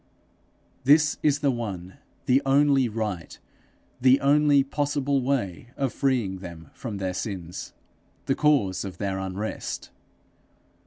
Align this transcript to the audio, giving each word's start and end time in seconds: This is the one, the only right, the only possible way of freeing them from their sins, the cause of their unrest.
This 0.83 1.19
is 1.21 1.41
the 1.41 1.51
one, 1.51 1.99
the 2.25 2.41
only 2.43 2.89
right, 2.89 3.37
the 4.01 4.19
only 4.19 4.63
possible 4.63 5.21
way 5.21 5.67
of 5.77 5.93
freeing 5.93 6.39
them 6.39 6.71
from 6.73 6.97
their 6.97 7.13
sins, 7.13 7.71
the 8.25 8.33
cause 8.33 8.83
of 8.83 8.97
their 8.97 9.19
unrest. 9.19 9.91